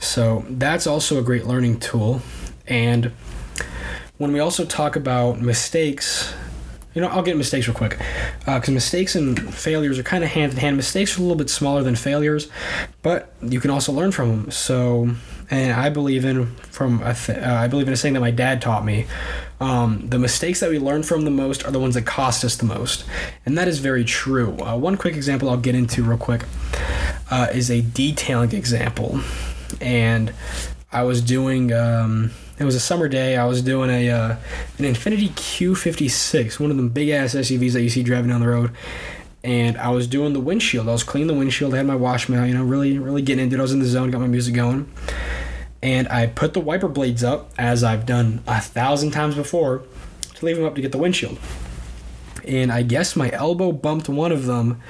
So 0.00 0.44
that's 0.48 0.86
also 0.86 1.18
a 1.18 1.22
great 1.22 1.46
learning 1.46 1.80
tool. 1.80 2.22
And 2.66 3.12
when 4.18 4.32
we 4.32 4.40
also 4.40 4.64
talk 4.64 4.96
about 4.96 5.40
mistakes, 5.40 6.32
you 6.96 7.02
know, 7.02 7.08
I'll 7.08 7.22
get 7.22 7.36
mistakes 7.36 7.68
real 7.68 7.76
quick 7.76 7.98
because 8.46 8.68
uh, 8.70 8.72
mistakes 8.72 9.14
and 9.14 9.54
failures 9.54 9.98
are 9.98 10.02
kind 10.02 10.24
of 10.24 10.30
hand 10.30 10.52
in 10.52 10.58
hand. 10.58 10.78
Mistakes 10.78 11.16
are 11.16 11.20
a 11.20 11.22
little 11.22 11.36
bit 11.36 11.50
smaller 11.50 11.82
than 11.82 11.94
failures, 11.94 12.48
but 13.02 13.34
you 13.42 13.60
can 13.60 13.70
also 13.70 13.92
learn 13.92 14.12
from 14.12 14.30
them. 14.30 14.50
So, 14.50 15.10
and 15.50 15.74
I 15.74 15.90
believe 15.90 16.24
in 16.24 16.46
from 16.56 17.00
th- 17.00 17.38
uh, 17.38 17.52
I 17.52 17.68
believe 17.68 17.86
in 17.86 17.92
a 17.92 17.98
saying 17.98 18.14
that 18.14 18.20
my 18.20 18.30
dad 18.30 18.62
taught 18.62 18.82
me. 18.82 19.06
Um, 19.60 20.08
the 20.08 20.18
mistakes 20.18 20.60
that 20.60 20.70
we 20.70 20.78
learn 20.78 21.02
from 21.02 21.26
the 21.26 21.30
most 21.30 21.66
are 21.66 21.70
the 21.70 21.78
ones 21.78 21.96
that 21.96 22.06
cost 22.06 22.42
us 22.46 22.56
the 22.56 22.64
most, 22.64 23.04
and 23.44 23.58
that 23.58 23.68
is 23.68 23.78
very 23.78 24.02
true. 24.02 24.56
Uh, 24.58 24.78
one 24.78 24.96
quick 24.96 25.16
example 25.16 25.50
I'll 25.50 25.58
get 25.58 25.74
into 25.74 26.02
real 26.02 26.16
quick 26.16 26.44
uh, 27.30 27.48
is 27.52 27.70
a 27.70 27.82
detailing 27.82 28.52
example, 28.52 29.20
and 29.82 30.32
I 30.90 31.02
was 31.02 31.20
doing. 31.20 31.74
Um, 31.74 32.30
it 32.58 32.64
was 32.64 32.74
a 32.74 32.80
summer 32.80 33.08
day. 33.08 33.36
I 33.36 33.44
was 33.44 33.62
doing 33.62 33.90
a 33.90 34.10
uh, 34.10 34.36
an 34.78 34.84
Infiniti 34.84 35.30
Q56, 35.30 36.58
one 36.58 36.70
of 36.70 36.76
them 36.76 36.88
big 36.88 37.10
ass 37.10 37.34
SUVs 37.34 37.72
that 37.72 37.82
you 37.82 37.90
see 37.90 38.02
driving 38.02 38.30
down 38.30 38.40
the 38.40 38.48
road. 38.48 38.72
And 39.44 39.76
I 39.78 39.90
was 39.90 40.06
doing 40.06 40.32
the 40.32 40.40
windshield. 40.40 40.88
I 40.88 40.92
was 40.92 41.04
cleaning 41.04 41.28
the 41.28 41.34
windshield. 41.34 41.72
I 41.74 41.76
had 41.76 41.86
my 41.86 41.94
wash 41.94 42.28
mount, 42.28 42.48
you 42.48 42.54
know, 42.54 42.64
really, 42.64 42.98
really 42.98 43.22
getting 43.22 43.44
into 43.44 43.56
it. 43.56 43.58
I 43.60 43.62
was 43.62 43.72
in 43.72 43.78
the 43.78 43.84
zone, 43.84 44.10
got 44.10 44.20
my 44.20 44.26
music 44.26 44.54
going. 44.54 44.90
And 45.82 46.08
I 46.08 46.26
put 46.26 46.52
the 46.52 46.58
wiper 46.58 46.88
blades 46.88 47.22
up, 47.22 47.52
as 47.56 47.84
I've 47.84 48.06
done 48.06 48.42
a 48.46 48.60
thousand 48.60 49.12
times 49.12 49.36
before, 49.36 49.82
to 50.34 50.44
leave 50.44 50.56
them 50.56 50.64
up 50.64 50.74
to 50.74 50.82
get 50.82 50.90
the 50.90 50.98
windshield. 50.98 51.38
And 52.44 52.72
I 52.72 52.82
guess 52.82 53.14
my 53.14 53.30
elbow 53.30 53.70
bumped 53.70 54.08
one 54.08 54.32
of 54.32 54.46
them 54.46 54.82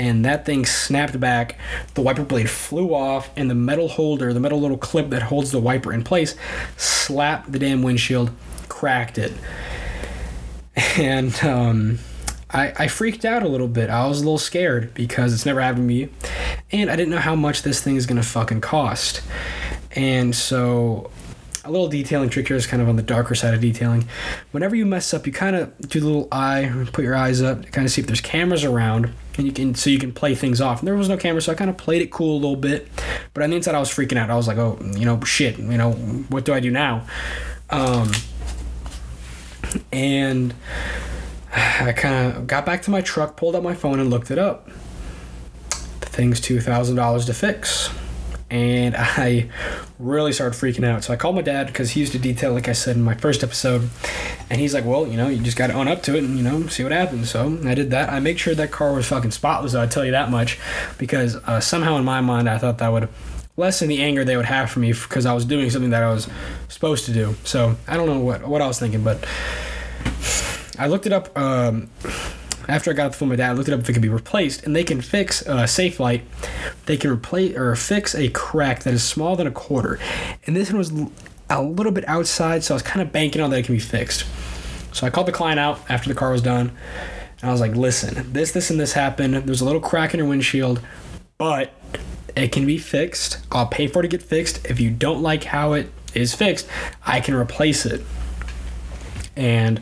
and 0.00 0.24
that 0.24 0.46
thing 0.46 0.64
snapped 0.64 1.20
back. 1.20 1.58
The 1.92 2.00
wiper 2.00 2.24
blade 2.24 2.48
flew 2.48 2.94
off, 2.94 3.28
and 3.36 3.50
the 3.50 3.54
metal 3.54 3.86
holder, 3.86 4.32
the 4.32 4.40
metal 4.40 4.58
little 4.58 4.78
clip 4.78 5.10
that 5.10 5.24
holds 5.24 5.50
the 5.50 5.60
wiper 5.60 5.92
in 5.92 6.02
place, 6.02 6.36
slapped 6.78 7.52
the 7.52 7.58
damn 7.58 7.82
windshield, 7.82 8.30
cracked 8.68 9.18
it. 9.18 9.32
And 10.96 11.34
um, 11.44 11.98
I, 12.50 12.72
I 12.78 12.88
freaked 12.88 13.26
out 13.26 13.42
a 13.42 13.48
little 13.48 13.68
bit. 13.68 13.90
I 13.90 14.06
was 14.06 14.20
a 14.20 14.24
little 14.24 14.38
scared 14.38 14.94
because 14.94 15.34
it's 15.34 15.44
never 15.44 15.60
happened 15.60 15.82
to 15.82 15.94
me, 15.94 16.08
and 16.72 16.90
I 16.90 16.96
didn't 16.96 17.10
know 17.10 17.18
how 17.18 17.34
much 17.34 17.62
this 17.62 17.82
thing 17.82 17.96
is 17.96 18.06
gonna 18.06 18.22
fucking 18.22 18.62
cost. 18.62 19.20
And 19.94 20.34
so 20.34 21.10
a 21.64 21.70
little 21.70 21.88
detailing 21.88 22.30
trick 22.30 22.48
here 22.48 22.56
is 22.56 22.66
kind 22.66 22.82
of 22.82 22.88
on 22.88 22.96
the 22.96 23.02
darker 23.02 23.34
side 23.34 23.54
of 23.54 23.60
detailing. 23.60 24.08
Whenever 24.50 24.74
you 24.74 24.86
mess 24.86 25.12
up, 25.12 25.26
you 25.26 25.32
kind 25.32 25.56
of 25.56 25.76
do 25.88 26.00
the 26.00 26.06
little 26.06 26.28
eye, 26.32 26.70
put 26.92 27.04
your 27.04 27.14
eyes 27.14 27.42
up, 27.42 27.70
kind 27.70 27.84
of 27.84 27.92
see 27.92 28.00
if 28.00 28.06
there's 28.06 28.20
cameras 28.20 28.64
around, 28.64 29.12
and 29.36 29.46
you 29.46 29.52
can 29.52 29.74
so 29.74 29.90
you 29.90 29.98
can 29.98 30.12
play 30.12 30.34
things 30.34 30.60
off. 30.60 30.78
And 30.80 30.88
there 30.88 30.96
was 30.96 31.08
no 31.08 31.16
camera, 31.16 31.42
so 31.42 31.52
I 31.52 31.54
kind 31.54 31.70
of 31.70 31.76
played 31.76 32.02
it 32.02 32.10
cool 32.10 32.34
a 32.34 32.40
little 32.40 32.56
bit. 32.56 32.88
But 33.34 33.42
on 33.42 33.50
the 33.50 33.56
inside, 33.56 33.74
I 33.74 33.78
was 33.78 33.90
freaking 33.90 34.16
out. 34.16 34.30
I 34.30 34.36
was 34.36 34.48
like, 34.48 34.58
oh, 34.58 34.78
you 34.94 35.04
know, 35.04 35.20
shit, 35.22 35.58
you 35.58 35.76
know, 35.76 35.92
what 35.92 36.44
do 36.44 36.54
I 36.54 36.60
do 36.60 36.70
now? 36.70 37.06
Um, 37.68 38.10
and 39.92 40.54
I 41.54 41.92
kind 41.92 42.36
of 42.36 42.46
got 42.46 42.64
back 42.64 42.82
to 42.82 42.90
my 42.90 43.00
truck, 43.00 43.36
pulled 43.36 43.54
out 43.54 43.62
my 43.62 43.74
phone, 43.74 44.00
and 44.00 44.08
looked 44.08 44.30
it 44.30 44.38
up. 44.38 44.68
The 46.00 46.06
thing's 46.06 46.40
two 46.40 46.60
thousand 46.60 46.96
dollars 46.96 47.26
to 47.26 47.34
fix 47.34 47.90
and 48.50 48.94
I 48.98 49.48
really 50.00 50.32
started 50.32 50.58
freaking 50.58 50.84
out. 50.84 51.04
So 51.04 51.12
I 51.12 51.16
called 51.16 51.34
my 51.34 51.42
dad 51.42 51.66
because 51.66 51.90
he 51.90 52.00
used 52.00 52.12
to 52.12 52.18
detail, 52.18 52.52
like 52.52 52.68
I 52.68 52.72
said 52.72 52.96
in 52.96 53.02
my 53.02 53.14
first 53.14 53.42
episode, 53.42 53.88
and 54.48 54.60
he's 54.60 54.74
like, 54.74 54.84
"Well, 54.84 55.06
you 55.06 55.16
know, 55.16 55.28
you 55.28 55.42
just 55.42 55.56
got 55.56 55.68
to 55.68 55.74
own 55.74 55.88
up 55.88 56.02
to 56.04 56.16
it 56.16 56.24
and 56.24 56.36
you 56.36 56.42
know 56.42 56.66
see 56.66 56.82
what 56.82 56.92
happens." 56.92 57.30
So 57.30 57.58
I 57.64 57.74
did 57.74 57.90
that. 57.90 58.10
I 58.10 58.20
make 58.20 58.38
sure 58.38 58.54
that 58.54 58.70
car 58.70 58.92
was 58.92 59.06
fucking 59.06 59.30
spotless. 59.30 59.74
I 59.74 59.86
tell 59.86 60.04
you 60.04 60.12
that 60.12 60.30
much, 60.30 60.58
because 60.98 61.36
uh, 61.36 61.60
somehow 61.60 61.96
in 61.96 62.04
my 62.04 62.20
mind 62.20 62.48
I 62.48 62.58
thought 62.58 62.78
that 62.78 62.88
would 62.88 63.08
lessen 63.56 63.88
the 63.88 64.02
anger 64.02 64.24
they 64.24 64.36
would 64.36 64.46
have 64.46 64.70
for 64.70 64.80
me 64.80 64.92
because 64.92 65.26
I 65.26 65.34
was 65.34 65.44
doing 65.44 65.68
something 65.70 65.90
that 65.90 66.02
I 66.02 66.10
was 66.10 66.28
supposed 66.68 67.04
to 67.06 67.12
do. 67.12 67.36
So 67.44 67.76
I 67.86 67.96
don't 67.96 68.06
know 68.06 68.20
what 68.20 68.46
what 68.46 68.62
I 68.62 68.66
was 68.66 68.78
thinking, 68.78 69.04
but 69.04 69.24
I 70.78 70.86
looked 70.86 71.06
it 71.06 71.12
up. 71.12 71.36
Um, 71.38 71.90
after 72.68 72.90
I 72.90 72.94
got 72.94 73.12
the 73.12 73.18
phone, 73.18 73.28
with 73.28 73.38
my 73.38 73.44
dad 73.44 73.50
I 73.50 73.54
looked 73.54 73.68
it 73.68 73.72
up 73.72 73.80
if 73.80 73.88
it 73.88 73.92
could 73.92 74.02
be 74.02 74.08
replaced, 74.08 74.64
and 74.64 74.74
they 74.74 74.84
can 74.84 75.00
fix 75.00 75.42
a 75.42 75.66
safe 75.66 76.00
light. 76.00 76.22
They 76.86 76.96
can 76.96 77.10
replace 77.10 77.56
or 77.56 77.74
fix 77.76 78.14
a 78.14 78.28
crack 78.28 78.82
that 78.84 78.94
is 78.94 79.02
smaller 79.02 79.36
than 79.36 79.46
a 79.46 79.52
quarter, 79.52 79.98
and 80.46 80.56
this 80.56 80.70
one 80.70 80.78
was 80.78 80.92
a 81.48 81.62
little 81.62 81.92
bit 81.92 82.08
outside, 82.08 82.62
so 82.62 82.74
I 82.74 82.76
was 82.76 82.82
kind 82.82 83.00
of 83.02 83.12
banking 83.12 83.42
on 83.42 83.50
that 83.50 83.58
it 83.58 83.66
can 83.66 83.74
be 83.74 83.80
fixed. 83.80 84.24
So 84.92 85.06
I 85.06 85.10
called 85.10 85.26
the 85.26 85.32
client 85.32 85.58
out 85.58 85.80
after 85.88 86.08
the 86.08 86.14
car 86.14 86.32
was 86.32 86.42
done, 86.42 86.72
and 87.40 87.48
I 87.48 87.52
was 87.52 87.60
like, 87.60 87.74
"Listen, 87.74 88.32
this, 88.32 88.52
this, 88.52 88.70
and 88.70 88.78
this 88.78 88.92
happened. 88.92 89.34
There's 89.34 89.60
a 89.60 89.64
little 89.64 89.80
crack 89.80 90.14
in 90.14 90.18
your 90.18 90.28
windshield, 90.28 90.80
but 91.38 91.72
it 92.36 92.52
can 92.52 92.66
be 92.66 92.78
fixed. 92.78 93.38
I'll 93.50 93.66
pay 93.66 93.86
for 93.86 94.00
it 94.00 94.02
to 94.02 94.08
get 94.08 94.22
fixed. 94.22 94.64
If 94.66 94.78
you 94.78 94.90
don't 94.90 95.22
like 95.22 95.44
how 95.44 95.72
it 95.72 95.90
is 96.14 96.34
fixed, 96.34 96.68
I 97.06 97.20
can 97.20 97.34
replace 97.34 97.86
it." 97.86 98.02
And 99.36 99.80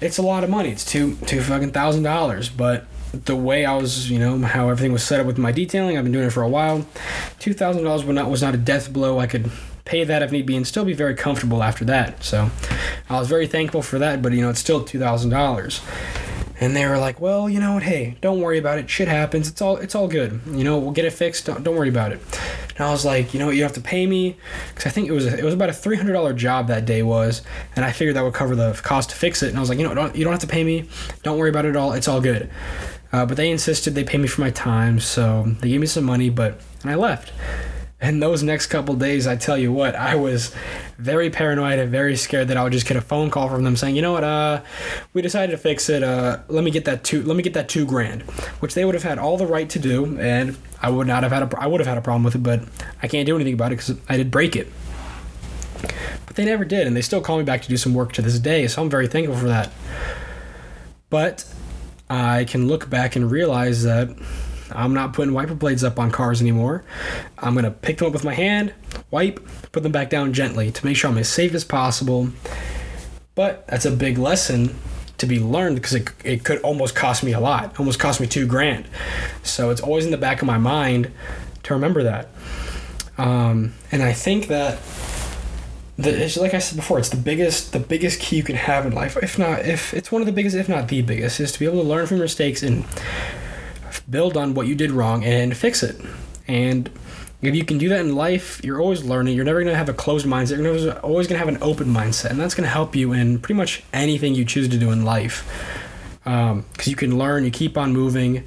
it's 0.00 0.18
a 0.18 0.22
lot 0.22 0.44
of 0.44 0.50
money. 0.50 0.70
It's 0.70 0.84
two 0.84 1.16
two 1.26 1.40
fucking 1.40 1.72
thousand 1.72 2.02
dollars. 2.02 2.48
But 2.48 2.86
the 3.12 3.36
way 3.36 3.64
I 3.64 3.76
was, 3.76 4.10
you 4.10 4.18
know, 4.18 4.38
how 4.40 4.68
everything 4.68 4.92
was 4.92 5.04
set 5.04 5.20
up 5.20 5.26
with 5.26 5.38
my 5.38 5.52
detailing, 5.52 5.96
I've 5.96 6.04
been 6.04 6.12
doing 6.12 6.26
it 6.26 6.32
for 6.32 6.42
a 6.42 6.48
while. 6.48 6.86
Two 7.38 7.54
thousand 7.54 7.84
dollars 7.84 8.04
was 8.04 8.14
not 8.14 8.30
was 8.30 8.42
not 8.42 8.54
a 8.54 8.58
death 8.58 8.92
blow. 8.92 9.18
I 9.18 9.26
could 9.26 9.50
pay 9.84 10.02
that 10.04 10.22
if 10.22 10.32
need 10.32 10.46
be 10.46 10.56
and 10.56 10.66
still 10.66 10.84
be 10.84 10.94
very 10.94 11.14
comfortable 11.14 11.62
after 11.62 11.84
that. 11.84 12.24
So 12.24 12.50
I 13.08 13.18
was 13.18 13.28
very 13.28 13.46
thankful 13.46 13.82
for 13.82 13.98
that. 13.98 14.22
But 14.22 14.32
you 14.32 14.40
know, 14.40 14.50
it's 14.50 14.60
still 14.60 14.84
two 14.84 14.98
thousand 14.98 15.30
dollars. 15.30 15.80
And 16.60 16.74
they 16.76 16.86
were 16.86 16.98
like, 16.98 17.20
"Well, 17.20 17.50
you 17.50 17.58
know 17.60 17.74
what? 17.74 17.82
Hey, 17.82 18.16
don't 18.20 18.40
worry 18.40 18.58
about 18.58 18.78
it. 18.78 18.88
Shit 18.88 19.08
happens. 19.08 19.48
It's 19.48 19.60
all 19.60 19.76
it's 19.76 19.94
all 19.94 20.08
good. 20.08 20.40
You 20.46 20.64
know, 20.64 20.78
we'll 20.78 20.92
get 20.92 21.04
it 21.04 21.12
fixed. 21.12 21.46
Don't, 21.46 21.64
don't 21.64 21.76
worry 21.76 21.88
about 21.88 22.12
it." 22.12 22.20
And 22.76 22.86
I 22.86 22.90
was 22.90 23.04
like, 23.04 23.32
"You 23.32 23.40
know 23.40 23.46
what? 23.46 23.56
You 23.56 23.62
have 23.62 23.72
to 23.74 23.80
pay 23.80 24.06
me 24.06 24.36
because 24.68 24.86
I 24.86 24.90
think 24.90 25.08
it 25.08 25.12
was 25.12 25.26
it 25.26 25.44
was 25.44 25.54
about 25.54 25.70
a 25.70 25.72
three 25.72 25.96
hundred 25.96 26.12
dollar 26.12 26.32
job 26.32 26.68
that 26.68 26.84
day 26.84 27.02
was, 27.02 27.42
and 27.76 27.84
I 27.84 27.92
figured 27.92 28.16
that 28.16 28.22
would 28.24 28.34
cover 28.34 28.56
the 28.56 28.72
cost 28.82 29.10
to 29.10 29.16
fix 29.16 29.42
it. 29.42 29.48
And 29.48 29.56
I 29.56 29.60
was 29.60 29.68
like, 29.68 29.78
you 29.78 29.86
know, 29.86 29.94
don't, 29.94 30.14
you 30.16 30.24
don't 30.24 30.32
have 30.32 30.40
to 30.40 30.46
pay 30.46 30.64
me. 30.64 30.88
Don't 31.22 31.38
worry 31.38 31.50
about 31.50 31.64
it 31.64 31.70
at 31.70 31.76
all. 31.76 31.92
It's 31.92 32.08
all 32.08 32.20
good." 32.20 32.50
Uh, 33.12 33.24
but 33.24 33.36
they 33.36 33.48
insisted 33.48 33.94
they 33.94 34.02
pay 34.02 34.18
me 34.18 34.26
for 34.26 34.40
my 34.40 34.50
time, 34.50 34.98
so 34.98 35.44
they 35.60 35.68
gave 35.68 35.80
me 35.80 35.86
some 35.86 36.04
money, 36.04 36.30
but 36.30 36.60
and 36.82 36.90
I 36.90 36.96
left. 36.96 37.32
And 38.04 38.22
those 38.22 38.42
next 38.42 38.66
couple 38.66 38.94
days, 38.96 39.26
I 39.26 39.34
tell 39.34 39.56
you 39.56 39.72
what, 39.72 39.96
I 39.96 40.14
was 40.14 40.54
very 40.98 41.30
paranoid 41.30 41.78
and 41.78 41.90
very 41.90 42.16
scared 42.16 42.48
that 42.48 42.58
I 42.58 42.62
would 42.62 42.74
just 42.74 42.86
get 42.86 42.98
a 42.98 43.00
phone 43.00 43.30
call 43.30 43.48
from 43.48 43.64
them 43.64 43.76
saying, 43.76 43.96
you 43.96 44.02
know 44.02 44.12
what, 44.12 44.22
uh, 44.22 44.60
we 45.14 45.22
decided 45.22 45.52
to 45.52 45.56
fix 45.56 45.88
it. 45.88 46.02
Uh, 46.02 46.40
let 46.48 46.64
me 46.64 46.70
get 46.70 46.84
that 46.84 47.02
two. 47.02 47.22
Let 47.22 47.34
me 47.34 47.42
get 47.42 47.54
that 47.54 47.70
two 47.70 47.86
grand, 47.86 48.20
which 48.60 48.74
they 48.74 48.84
would 48.84 48.94
have 48.94 49.04
had 49.04 49.18
all 49.18 49.38
the 49.38 49.46
right 49.46 49.70
to 49.70 49.78
do, 49.78 50.18
and 50.18 50.54
I 50.82 50.90
would 50.90 51.06
not 51.06 51.22
have 51.22 51.32
had 51.32 51.50
a. 51.50 51.58
I 51.58 51.66
would 51.66 51.80
have 51.80 51.86
had 51.86 51.96
a 51.96 52.02
problem 52.02 52.24
with 52.24 52.34
it, 52.34 52.42
but 52.42 52.62
I 53.02 53.08
can't 53.08 53.24
do 53.24 53.36
anything 53.36 53.54
about 53.54 53.72
it 53.72 53.76
because 53.76 53.96
I 54.06 54.18
did 54.18 54.30
break 54.30 54.54
it. 54.54 54.70
But 56.26 56.36
they 56.36 56.44
never 56.44 56.66
did, 56.66 56.86
and 56.86 56.94
they 56.94 57.00
still 57.00 57.22
call 57.22 57.38
me 57.38 57.44
back 57.44 57.62
to 57.62 57.68
do 57.70 57.78
some 57.78 57.94
work 57.94 58.12
to 58.12 58.22
this 58.22 58.38
day. 58.38 58.68
So 58.68 58.82
I'm 58.82 58.90
very 58.90 59.06
thankful 59.06 59.36
for 59.36 59.48
that. 59.48 59.72
But 61.08 61.46
I 62.10 62.44
can 62.44 62.68
look 62.68 62.90
back 62.90 63.16
and 63.16 63.30
realize 63.30 63.82
that 63.84 64.14
I'm 64.74 64.92
not 64.92 65.12
putting 65.12 65.32
wiper 65.32 65.54
blades 65.54 65.84
up 65.84 65.98
on 65.98 66.10
cars 66.10 66.40
anymore. 66.40 66.84
I'm 67.38 67.54
going 67.54 67.64
to 67.64 67.70
pick 67.70 67.98
them 67.98 68.08
up 68.08 68.12
with 68.12 68.24
my 68.24 68.34
hand, 68.34 68.74
wipe, 69.10 69.40
put 69.72 69.82
them 69.82 69.92
back 69.92 70.10
down 70.10 70.32
gently 70.32 70.70
to 70.72 70.84
make 70.84 70.96
sure 70.96 71.10
I'm 71.10 71.18
as 71.18 71.28
safe 71.28 71.54
as 71.54 71.64
possible. 71.64 72.28
But 73.34 73.66
that's 73.66 73.84
a 73.84 73.90
big 73.90 74.18
lesson 74.18 74.76
to 75.18 75.26
be 75.26 75.38
learned 75.38 75.76
because 75.76 75.94
it, 75.94 76.10
it 76.24 76.44
could 76.44 76.60
almost 76.62 76.94
cost 76.94 77.22
me 77.22 77.32
a 77.32 77.40
lot, 77.40 77.78
almost 77.78 77.98
cost 77.98 78.20
me 78.20 78.26
two 78.26 78.46
grand. 78.46 78.86
So 79.42 79.70
it's 79.70 79.80
always 79.80 80.04
in 80.04 80.10
the 80.10 80.18
back 80.18 80.42
of 80.42 80.46
my 80.46 80.58
mind 80.58 81.10
to 81.64 81.74
remember 81.74 82.02
that. 82.02 82.28
Um, 83.16 83.74
and 83.92 84.02
I 84.02 84.12
think 84.12 84.48
that 84.48 84.78
the, 85.96 86.24
it's 86.24 86.36
like 86.36 86.54
I 86.54 86.58
said 86.58 86.76
before, 86.76 86.98
it's 86.98 87.10
the 87.10 87.16
biggest 87.16 87.72
the 87.72 87.78
biggest 87.78 88.20
key 88.20 88.36
you 88.36 88.42
can 88.42 88.56
have 88.56 88.84
in 88.86 88.92
life. 88.92 89.16
If 89.16 89.38
not, 89.38 89.60
if 89.60 89.94
it's 89.94 90.10
one 90.10 90.20
of 90.22 90.26
the 90.26 90.32
biggest, 90.32 90.56
if 90.56 90.68
not 90.68 90.88
the 90.88 91.02
biggest, 91.02 91.38
is 91.38 91.52
to 91.52 91.58
be 91.58 91.66
able 91.66 91.82
to 91.82 91.88
learn 91.88 92.06
from 92.06 92.16
your 92.16 92.24
mistakes 92.24 92.62
and 92.62 92.84
build 94.08 94.36
on 94.36 94.54
what 94.54 94.66
you 94.66 94.74
did 94.74 94.90
wrong 94.90 95.24
and 95.24 95.56
fix 95.56 95.82
it. 95.82 96.00
And 96.46 96.90
if 97.42 97.54
you 97.54 97.64
can 97.64 97.78
do 97.78 97.88
that 97.90 98.00
in 98.00 98.14
life, 98.14 98.62
you're 98.64 98.80
always 98.80 99.04
learning. 99.04 99.36
You're 99.36 99.44
never 99.44 99.60
going 99.60 99.72
to 99.72 99.76
have 99.76 99.88
a 99.88 99.94
closed 99.94 100.26
mindset. 100.26 100.62
You're 100.62 100.98
always 101.00 101.26
going 101.26 101.40
to 101.40 101.44
have 101.44 101.54
an 101.54 101.62
open 101.62 101.88
mindset. 101.88 102.30
And 102.30 102.40
that's 102.40 102.54
going 102.54 102.64
to 102.64 102.70
help 102.70 102.96
you 102.96 103.12
in 103.12 103.38
pretty 103.38 103.54
much 103.54 103.82
anything 103.92 104.34
you 104.34 104.44
choose 104.44 104.68
to 104.68 104.78
do 104.78 104.90
in 104.90 105.04
life. 105.04 105.46
Because 106.24 106.52
um, 106.52 106.64
you 106.84 106.96
can 106.96 107.18
learn, 107.18 107.44
you 107.44 107.50
keep 107.50 107.76
on 107.76 107.92
moving, 107.92 108.44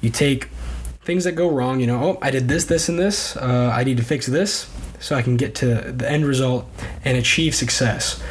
you 0.00 0.10
take 0.10 0.48
things 1.02 1.24
that 1.24 1.32
go 1.32 1.50
wrong, 1.50 1.80
you 1.80 1.86
know, 1.86 2.02
oh, 2.02 2.18
I 2.22 2.30
did 2.30 2.46
this, 2.46 2.66
this, 2.66 2.88
and 2.88 2.98
this. 2.98 3.36
Uh, 3.36 3.72
I 3.74 3.82
need 3.82 3.96
to 3.96 4.04
fix 4.04 4.26
this 4.26 4.70
so 5.00 5.16
I 5.16 5.22
can 5.22 5.36
get 5.36 5.54
to 5.56 5.66
the 5.90 6.08
end 6.08 6.24
result 6.24 6.68
and 7.04 7.16
achieve 7.16 7.54
success. 7.54 8.22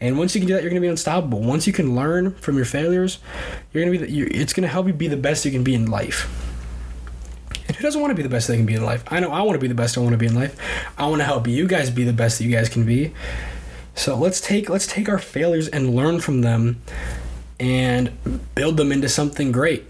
And 0.00 0.18
once 0.18 0.34
you 0.34 0.40
can 0.40 0.48
do 0.48 0.54
that, 0.54 0.62
you're 0.62 0.70
going 0.70 0.80
to 0.80 0.86
be 0.86 0.90
unstoppable. 0.90 1.40
Once 1.40 1.66
you 1.66 1.72
can 1.72 1.96
learn 1.96 2.34
from 2.34 2.56
your 2.56 2.66
failures, 2.66 3.18
you're 3.72 3.82
going 3.82 3.98
to 3.98 4.06
be. 4.06 4.06
The, 4.06 4.36
it's 4.36 4.52
going 4.52 4.62
to 4.62 4.68
help 4.68 4.86
you 4.86 4.92
be 4.92 5.08
the 5.08 5.16
best 5.16 5.44
you 5.44 5.50
can 5.50 5.64
be 5.64 5.74
in 5.74 5.90
life. 5.90 6.28
And 7.66 7.76
who 7.76 7.82
doesn't 7.82 8.00
want 8.00 8.10
to 8.10 8.14
be 8.14 8.22
the 8.22 8.28
best 8.28 8.46
they 8.48 8.56
can 8.56 8.66
be 8.66 8.74
in 8.74 8.84
life? 8.84 9.02
I 9.08 9.20
know 9.20 9.32
I 9.32 9.40
want 9.42 9.54
to 9.54 9.60
be 9.60 9.68
the 9.68 9.74
best 9.74 9.96
I 9.96 10.00
want 10.00 10.12
to 10.12 10.18
be 10.18 10.26
in 10.26 10.34
life. 10.34 10.58
I 10.98 11.06
want 11.06 11.20
to 11.20 11.24
help 11.24 11.46
you 11.46 11.66
guys 11.66 11.90
be 11.90 12.04
the 12.04 12.12
best 12.12 12.38
that 12.38 12.44
you 12.44 12.52
guys 12.52 12.68
can 12.68 12.84
be. 12.84 13.14
So 13.94 14.16
let's 14.16 14.40
take 14.40 14.68
let's 14.68 14.86
take 14.86 15.08
our 15.08 15.18
failures 15.18 15.68
and 15.68 15.94
learn 15.94 16.20
from 16.20 16.42
them 16.42 16.82
and 17.58 18.12
build 18.54 18.76
them 18.76 18.92
into 18.92 19.08
something 19.08 19.50
great. 19.50 19.84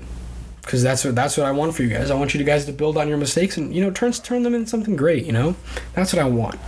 Because 0.63 0.83
that's 0.83 1.05
what 1.05 1.17
that's 1.17 1.37
what 1.37 1.47
I 1.47 1.51
want 1.51 1.75
for 1.75 1.83
you 1.83 1.89
guys. 1.89 2.13
I 2.13 2.15
want 2.15 2.33
you 2.33 2.43
guys 2.45 2.65
to 2.67 2.73
build 2.73 2.97
on 2.97 3.09
your 3.09 3.19
mistakes 3.19 3.57
and 3.57 3.75
you 3.75 3.83
know 3.83 3.91
turn 3.91 4.13
turn 4.13 4.45
them 4.45 4.55
into 4.55 4.69
something 4.69 4.95
great. 4.95 5.27
You 5.27 5.33
know, 5.33 5.57
that's 5.95 6.13
what 6.13 6.23
I 6.23 6.29
want. 6.29 6.61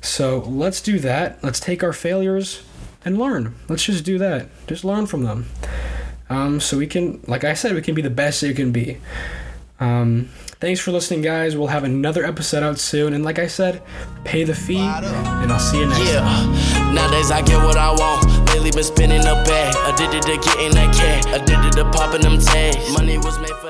So 0.00 0.38
let's 0.40 0.80
do 0.80 0.98
that. 1.00 1.44
Let's 1.44 1.60
take 1.60 1.84
our 1.84 1.92
failures 1.92 2.62
and 3.04 3.18
learn. 3.18 3.54
Let's 3.68 3.84
just 3.84 4.04
do 4.04 4.18
that. 4.18 4.48
Just 4.66 4.84
learn 4.84 5.06
from 5.06 5.24
them. 5.24 5.46
Um, 6.28 6.60
so 6.60 6.78
we 6.78 6.86
can, 6.86 7.20
like 7.26 7.44
I 7.44 7.54
said, 7.54 7.74
we 7.74 7.82
can 7.82 7.94
be 7.94 8.02
the 8.02 8.10
best 8.10 8.42
you 8.42 8.54
can 8.54 8.70
be. 8.72 8.98
Um, 9.80 10.28
thanks 10.60 10.78
for 10.78 10.92
listening, 10.92 11.22
guys. 11.22 11.56
We'll 11.56 11.68
have 11.68 11.84
another 11.84 12.24
episode 12.24 12.62
out 12.62 12.78
soon. 12.78 13.14
And 13.14 13.24
like 13.24 13.38
I 13.38 13.46
said, 13.46 13.82
pay 14.24 14.44
the 14.44 14.54
fee, 14.54 14.76
and 14.78 15.50
I'll 15.50 15.58
see 15.58 15.78
you 15.80 15.86
next 15.86 16.00
Yeah, 16.12 16.20
time. 16.20 16.94
nowadays 16.94 17.30
I 17.30 17.40
get 17.42 17.64
what 17.64 17.76
I 17.76 17.90
want. 17.90 18.26
Lately 18.50 18.70
been 18.70 18.84
spinning 18.84 19.22
the 19.22 19.42
bag. 19.46 19.74
Addicted 19.94 20.22
to 20.22 20.36
getting 20.36 20.72
that 20.74 20.94
cash. 20.94 21.24
Addicted 21.34 21.72
to 21.78 21.84
popping 21.90 22.20
them 22.20 22.38
tags. 22.38 22.92
Money 22.92 23.16
was 23.18 23.38
made 23.40 23.56
for 23.62 23.69